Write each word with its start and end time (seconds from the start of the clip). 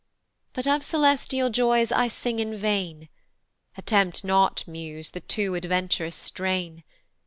But 0.53 0.65
of 0.65 0.81
celestial 0.83 1.51
joys 1.51 1.91
I 1.91 2.07
sing 2.07 2.39
in 2.39 2.57
vain: 2.57 3.07
Attempt 3.77 4.23
not, 4.23 4.67
muse, 4.67 5.11
the 5.11 5.19
too 5.19 5.55
advent'rous 5.55 6.15
strain. 6.15 6.83